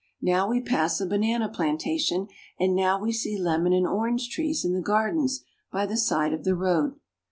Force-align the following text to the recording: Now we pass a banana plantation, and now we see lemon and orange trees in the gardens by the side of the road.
Now 0.23 0.49
we 0.49 0.61
pass 0.61 0.99
a 0.99 1.05
banana 1.05 1.47
plantation, 1.47 2.25
and 2.59 2.75
now 2.75 2.99
we 2.99 3.11
see 3.13 3.37
lemon 3.37 3.71
and 3.71 3.85
orange 3.85 4.29
trees 4.31 4.65
in 4.65 4.73
the 4.73 4.81
gardens 4.81 5.43
by 5.71 5.85
the 5.85 5.95
side 5.95 6.33
of 6.33 6.43
the 6.43 6.55
road. 6.55 6.99